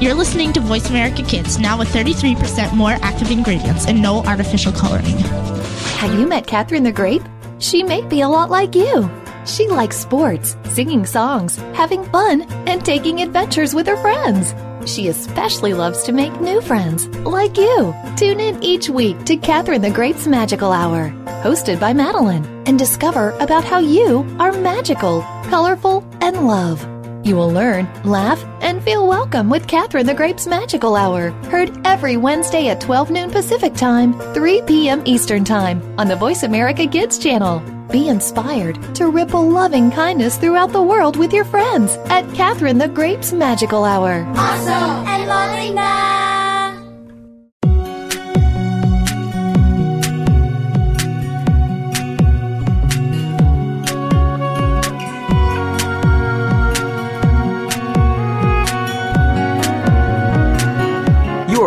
[0.00, 4.72] You're listening to Voice America Kids, now with 33% more active ingredients and no artificial
[4.72, 5.16] coloring.
[5.98, 7.22] Have you met Catherine the Grape?
[7.58, 9.08] She may be a lot like you.
[9.46, 14.54] She likes sports, singing songs, having fun, and taking adventures with her friends.
[14.90, 17.94] She especially loves to make new friends, like you.
[18.16, 21.10] Tune in each week to Catherine the Grape's Magical Hour,
[21.42, 26.93] hosted by Madeline, and discover about how you are magical, colorful, and love.
[27.24, 32.18] You will learn, laugh, and feel welcome with Catherine the Grape's Magical Hour, heard every
[32.18, 35.02] Wednesday at 12 noon Pacific Time, 3 p.m.
[35.06, 37.60] Eastern Time on the Voice America Kids channel.
[37.90, 42.88] Be inspired to ripple loving kindness throughout the world with your friends at Catherine the
[42.88, 44.26] Grape's Magical Hour.
[44.36, 46.13] Awesome and Molina.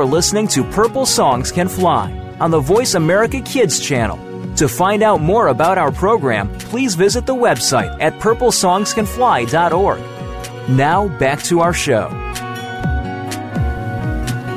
[0.07, 4.17] Listening to Purple Songs Can Fly on the Voice America Kids channel.
[4.55, 10.69] To find out more about our program, please visit the website at purplesongscanfly.org.
[10.69, 12.07] Now, back to our show.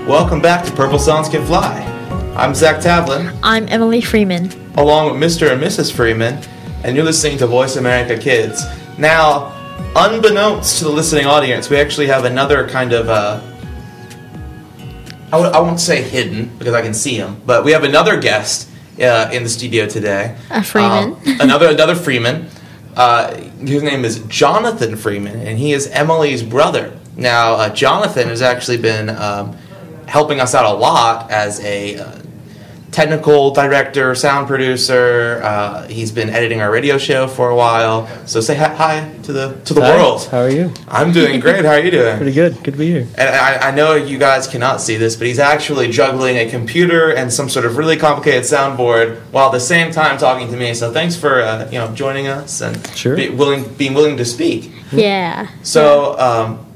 [0.09, 1.83] Welcome back to Purple Songs Can Fly.
[2.37, 4.51] I'm Zach Tavlin, I'm Emily Freeman.
[4.77, 5.53] along with Mr.
[5.53, 5.93] and Mrs.
[5.93, 6.43] Freeman,
[6.85, 8.65] and you're listening to Voice America Kids.
[8.99, 9.53] Now,
[9.97, 13.41] unbeknownst to the listening audience, we actually have another kind of, uh,
[15.33, 18.21] I, w- I won't say hidden because I can see him, but we have another
[18.21, 18.69] guest
[19.01, 20.37] uh, in the studio today.
[20.51, 21.15] A Freeman.
[21.15, 22.49] Um, another another Freeman.
[22.97, 26.99] Uh, his name is Jonathan Freeman, and he is Emily's brother.
[27.17, 29.57] Now, uh, Jonathan has actually been um,
[30.07, 32.20] helping us out a lot as a uh,
[32.91, 35.41] technical director, sound producer.
[35.43, 38.09] Uh, he's been editing our radio show for a while.
[38.27, 40.25] So say hi, hi to the to the Hi, world.
[40.27, 40.73] How are you?
[40.89, 41.65] I'm doing great.
[41.65, 42.17] How are you doing?
[42.17, 42.55] Pretty good.
[42.65, 43.07] Good to be here.
[43.17, 47.11] And I, I know you guys cannot see this, but he's actually juggling a computer
[47.15, 50.75] and some sort of really complicated soundboard while at the same time talking to me.
[50.75, 53.17] So thanks for uh, you know joining us and Sure.
[53.17, 54.73] be willing being willing to speak.
[54.93, 55.49] Yeah.
[55.63, 56.67] So um,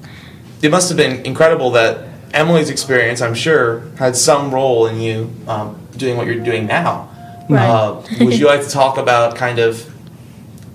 [0.62, 5.30] it must have been incredible that Emily's experience, I'm sure, had some role in you
[5.47, 7.09] um, doing what you're doing now.
[7.49, 7.66] Right.
[7.66, 9.91] Uh, would you like to talk about kind of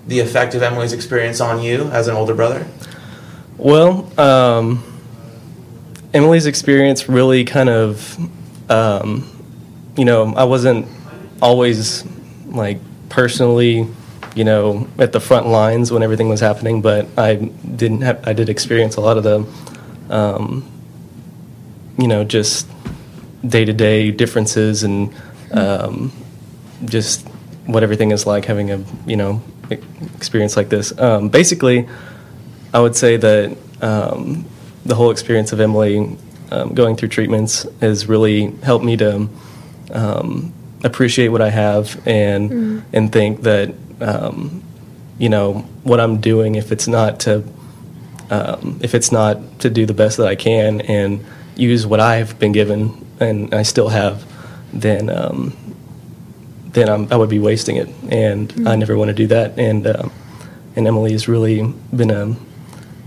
[0.06, 2.66] the effect of Emily's experience on you as an older brother?
[3.58, 4.82] Well, um,
[6.14, 8.18] Emily's experience really kind of,
[8.70, 9.28] um,
[9.96, 10.88] you know, I wasn't
[11.42, 12.04] always
[12.46, 12.78] like
[13.10, 13.86] personally,
[14.34, 18.32] you know, at the front lines when everything was happening, but I didn't have, I
[18.32, 19.46] did experience a lot of the,
[20.08, 20.69] um,
[22.00, 22.66] you know, just
[23.46, 25.12] day to day differences and
[25.52, 26.12] um,
[26.84, 27.26] just
[27.66, 29.42] what everything is like having a, you know,
[30.16, 30.96] experience like this.
[30.98, 31.88] Um, basically,
[32.72, 34.44] I would say that um,
[34.84, 36.16] the whole experience of Emily
[36.50, 39.28] um, going through treatments has really helped me to
[39.92, 42.82] um, appreciate what I have and Mm.
[42.92, 44.62] and think that um,
[45.18, 47.44] you know what I'm doing if it's not to
[48.30, 51.20] um, if it's not to do the best that I can and
[51.60, 54.24] use what I've been given and I still have,
[54.72, 55.52] then um,
[56.72, 58.78] then I'm, I would be wasting it, and I Mm.
[58.78, 59.58] never want to do that.
[59.58, 60.10] And um,
[60.76, 61.62] and Emily has really
[61.94, 62.36] been a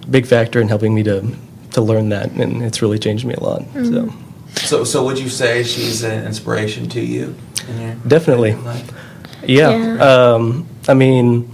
[0.10, 1.24] big factor in helping me to
[1.72, 3.64] to learn that, and it's really changed me a lot.
[3.74, 4.14] So
[4.56, 7.36] So, so would you say she's an inspiration to you?
[7.70, 8.56] In definitely,
[9.47, 9.72] yeah.
[9.72, 10.34] Yeah.
[10.34, 11.49] Um, I mean,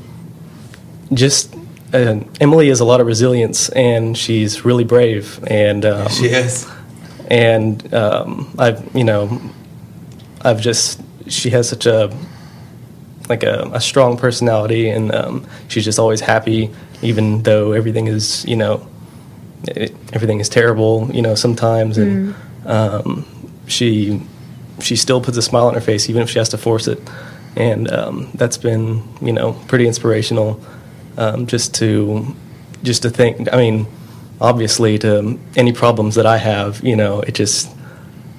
[1.14, 1.56] just.
[1.92, 5.40] Uh, Emily has a lot of resilience, and she's really brave.
[5.48, 6.68] And um, She is.
[7.30, 9.40] And um, I've you know
[10.42, 12.16] I've just she has such a
[13.28, 16.72] like a, a strong personality and um, she's just always happy
[17.02, 18.88] even though everything is you know
[19.68, 21.98] it, everything is terrible you know sometimes.
[21.98, 23.26] And um,
[23.68, 24.22] she
[24.82, 27.00] she still puts a smile on her face even if she has to force it.
[27.56, 30.60] And um, that's been you know pretty inspirational
[31.18, 32.36] um, just to
[32.84, 33.88] just to think I mean
[34.42, 37.70] obviously to any problems that I have you know it just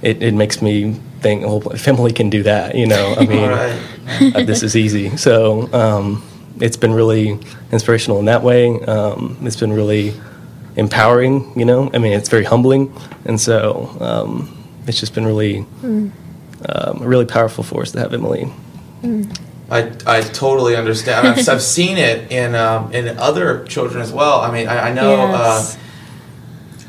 [0.03, 3.51] it, it makes me think well if Emily can do that you know I mean
[3.51, 4.37] Right.
[4.37, 6.23] uh, this is easy so um,
[6.61, 7.39] it's been really
[7.73, 10.15] inspirational in that way um, it's been really
[10.77, 12.95] empowering you know I mean it's very humbling
[13.27, 16.11] and so um, it's just been really Mm.
[16.69, 18.51] um, a really powerful force to have Emily
[19.03, 19.35] Mm.
[19.71, 21.27] I, I totally understand.
[21.29, 24.41] I've, I've seen it in um, in other children as well.
[24.41, 25.77] I mean, I, I know Yes.
[25.77, 25.81] uh,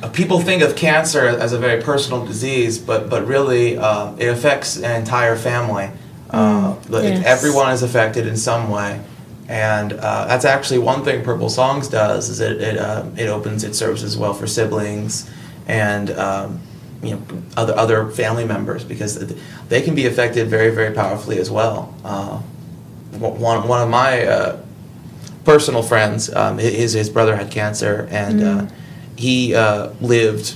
[0.10, 4.78] people think of cancer as a very personal disease, but but really uh, it affects
[4.78, 5.90] an entire family.
[6.30, 7.26] Uh, Mm, yes.
[7.26, 9.00] Everyone is affected in some way,
[9.48, 12.30] and uh, that's actually one thing Purple Songs does.
[12.30, 15.30] Is it it, uh, it opens it serves as well for siblings
[15.68, 16.60] and um,
[17.04, 17.22] you know
[17.58, 19.34] other other family members because
[19.70, 21.94] they can be affected very very powerfully as well.
[22.04, 22.38] Uh,
[23.20, 24.58] one one of my uh,
[25.44, 28.72] personal friends, um, his his brother had cancer, and uh, Mm.
[29.22, 30.56] He uh, lived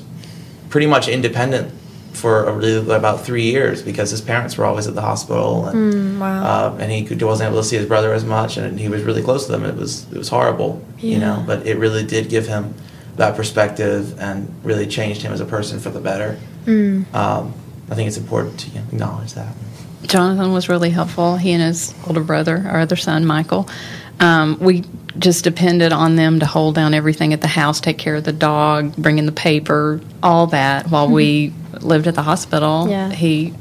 [0.69, 1.71] pretty much independent
[2.13, 5.93] for a really, about three years because his parents were always at the hospital, and
[5.93, 6.43] Mm, wow.
[6.43, 9.03] uh, and he could, wasn't able to see his brother as much, and he was
[9.03, 9.63] really close to them.
[9.65, 12.73] It was it was horrible, you know, but it really did give him
[13.17, 16.37] that perspective and really changed him as a person for the better.
[16.65, 17.13] Mm.
[17.13, 17.53] Um,
[17.91, 19.53] I think it's important to you know, acknowledge that.
[20.07, 21.35] Jonathan was really helpful.
[21.37, 23.67] He and his older brother, our other son, Michael.
[24.19, 24.83] Um, we
[25.19, 28.33] just depended on them to hold down everything at the house, take care of the
[28.33, 32.87] dog, bring in the paper, all that while we lived at the hospital.
[32.89, 33.11] Yeah.
[33.11, 33.53] He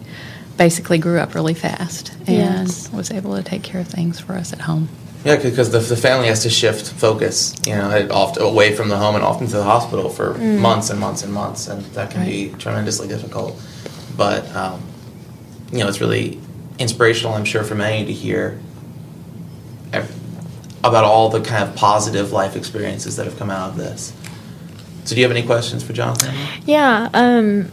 [0.56, 2.28] basically grew up really fast and
[2.68, 2.90] Yes.
[2.92, 4.88] was able to take care of things for us at home.
[5.24, 8.88] Yeah, because the, the family has to shift focus, you know, it oft, away from
[8.88, 10.58] the home and often to the hospital for Mm.
[10.58, 13.58] months and months and months, and that can be tremendously difficult.
[14.16, 14.82] But um,
[15.72, 16.38] you know, it's really
[16.78, 18.60] inspirational, I'm sure, for many to hear
[19.92, 20.14] ev-
[20.84, 24.12] about all the kind of positive life experiences that have come out of this.
[25.04, 26.34] So, do you have any questions for Jonathan?
[26.64, 27.08] Yeah.
[27.14, 27.64] Um,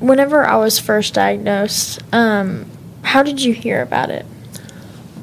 [0.00, 2.66] whenever I was first diagnosed, um,
[3.02, 4.24] how did you hear about it?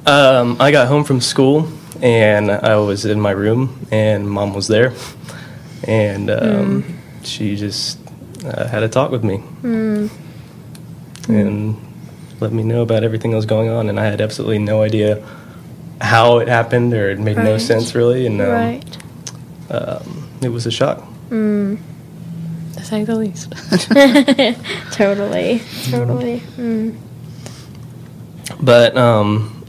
[0.06, 1.68] Um, I got home from school
[2.02, 4.94] and I was in my room and mom was there
[5.86, 8.00] and um, she just
[8.46, 10.10] uh, had a talk with me Mm.
[11.30, 11.78] and
[12.42, 15.26] let me know about everything that was going on and I had absolutely no idea
[16.04, 18.98] how it happened or it made no sense really and um, right.
[19.72, 21.02] um, it was a shock.
[21.30, 21.80] Mm.
[22.74, 23.52] To say the least.
[24.92, 25.62] totally.
[25.90, 26.42] Totally.
[26.58, 26.98] Mm.
[28.62, 29.66] But um,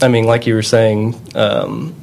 [0.00, 1.94] I mean, like you were saying, um,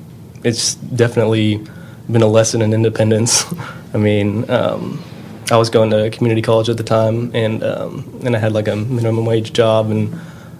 [0.43, 1.65] it's definitely
[2.09, 3.45] been a lesson in independence.
[3.93, 5.03] I mean, um,
[5.51, 8.67] I was going to community college at the time, and um, and I had like
[8.67, 10.13] a minimum wage job, and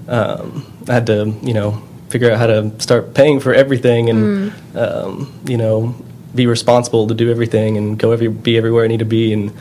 [0.07, 4.53] um, I had to, you know, figure out how to start paying for everything, and
[4.75, 5.95] um, you know,
[6.35, 9.33] be responsible to do everything and go every be everywhere I need to be.
[9.33, 9.51] And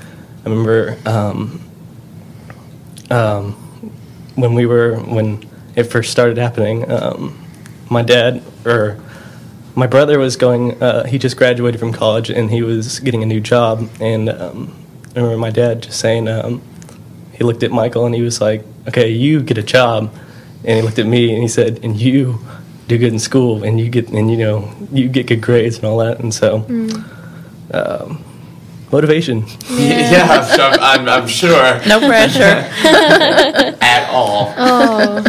[0.44, 1.60] I remember um,
[3.10, 3.52] um,
[4.34, 7.38] when we were when it first started happening, um,
[7.88, 8.98] my dad or
[9.74, 10.80] my brother was going.
[10.82, 13.88] Uh, he just graduated from college and he was getting a new job.
[14.00, 14.76] And um,
[15.14, 16.62] I remember my dad just saying, um,
[17.32, 20.12] he looked at Michael and he was like, "Okay, you get a job,"
[20.64, 22.38] and he looked at me and he said, "And you
[22.88, 25.84] do good in school, and you get and you know you get good grades and
[25.86, 27.04] all that." And so, Mm.
[27.74, 28.24] um,
[28.92, 29.44] motivation.
[29.70, 30.72] Yeah, I'm sure.
[30.80, 31.80] I'm, I'm sure.
[31.86, 32.40] No pressure.
[33.80, 34.52] At all.
[34.58, 35.24] Oh,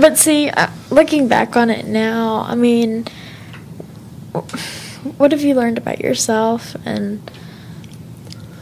[0.00, 3.06] but see, uh, looking back on it now, I mean,
[5.18, 6.76] what have you learned about yourself?
[6.84, 7.20] And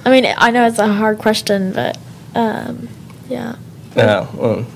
[0.04, 1.96] I mean, I know it's a hard question, but
[2.34, 2.88] um,
[3.28, 3.56] yeah.
[3.96, 4.66] No, well,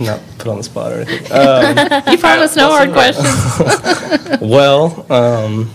[0.00, 1.26] not put on the spot or anything.
[1.32, 4.40] Um, You promised no hard questions.
[4.40, 5.70] well, um,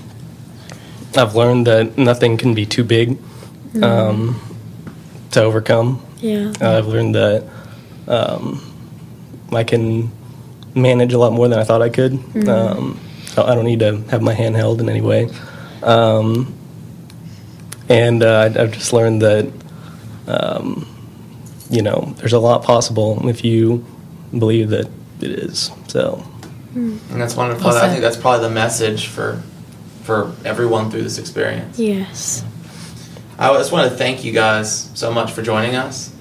[1.15, 3.17] I've learned that nothing can be too big
[3.82, 4.39] um,
[5.32, 6.01] to overcome.
[6.19, 6.53] Yeah.
[6.61, 7.43] I've learned that
[8.07, 8.61] um,
[9.51, 10.11] I can
[10.76, 12.13] manage a lot more than I thought I could.
[12.13, 12.47] Mhm.
[12.47, 15.30] Um, so I don't need to have my hand held in any way.
[15.84, 16.53] Um,
[17.89, 19.51] and uh, I- I've just learned that,
[20.28, 20.86] um,
[21.69, 23.86] you know, there's a lot possible if you
[24.38, 24.88] believe that
[25.21, 25.71] it is.
[25.88, 26.23] So,
[26.75, 27.69] And that's wonderful.
[27.69, 29.41] Well I think that's probably the message for
[30.03, 31.77] for everyone through this experience.
[31.77, 32.43] Yes.
[33.38, 36.11] I just want to thank you guys so much for joining us.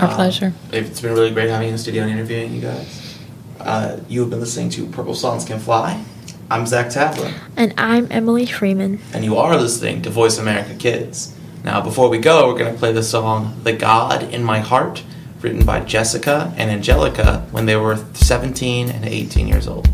[0.00, 0.52] Our Um, pleasure.
[0.72, 3.16] It's been really great having you in the studio and interviewing you guys.
[3.60, 6.02] Uh, you have been listening to Purple Songs Can Fly.
[6.50, 8.98] I'm Zach Tavlin, And I'm Emily Freeman.
[9.14, 11.32] and you are listening to Voice America Kids.
[11.64, 15.02] Now, before we go, we're going to play the song The God in My Heart,
[15.42, 19.88] written by Jessica and Angelica when they were 17 and 18 years old.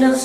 [0.00, 0.16] The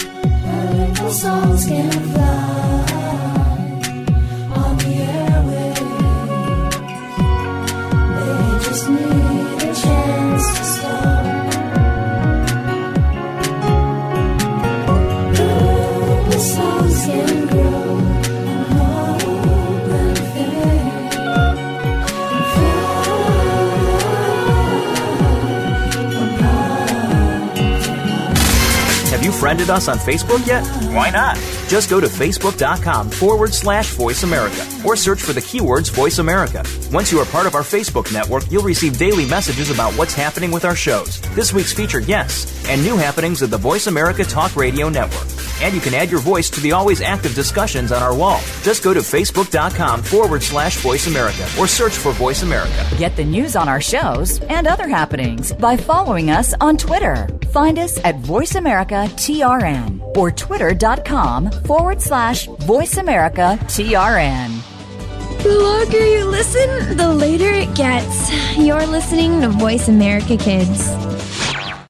[29.39, 30.67] Friended us on Facebook yet?
[30.93, 31.37] Why not?
[31.69, 36.61] Just go to facebook.com forward slash voice America or search for the keywords voice America.
[36.91, 40.51] Once you are part of our Facebook network, you'll receive daily messages about what's happening
[40.51, 44.57] with our shows, this week's featured guests, and new happenings of the Voice America Talk
[44.57, 45.27] Radio Network.
[45.61, 48.41] And you can add your voice to the always active discussions on our wall.
[48.61, 52.85] Just go to facebook.com forward slash voice America or search for voice America.
[52.97, 57.27] Get the news on our shows and other happenings by following us on Twitter.
[57.51, 65.43] Find us at VoiceAmericaTRN America TRN or twitter.com forward slash VoiceAmericaTRN.
[65.43, 68.29] The longer you listen, the later it gets.
[68.57, 70.89] You're listening to Voice America Kids.